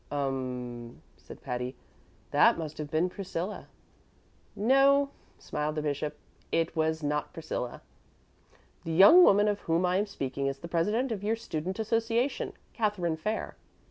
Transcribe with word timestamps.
'""Um 0.11 0.87
m," 0.95 1.01
said 1.15 1.43
Patty; 1.43 1.75
"that 2.31 2.57
must 2.57 2.79
have 2.79 2.89
been 2.89 3.07
Priscilla." 3.07 3.67
"No," 4.55 5.11
smiled 5.37 5.75
the 5.75 5.83
bishop, 5.83 6.17
"it 6.51 6.75
was 6.75 7.03
not 7.03 7.33
Priscilla. 7.33 7.83
The 8.83 8.93
young 8.93 9.23
woman 9.23 9.47
of 9.47 9.59
whom 9.59 9.85
I 9.85 9.97
am 9.97 10.07
speaking 10.07 10.47
is 10.47 10.57
the 10.57 10.67
president 10.67 11.11
of 11.11 11.21
your 11.23 11.35
Student 11.35 11.77
Association, 11.77 12.53
Catherine 12.73 13.15
Fair." 13.15 13.57